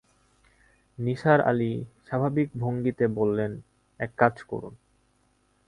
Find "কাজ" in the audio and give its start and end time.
4.17-4.35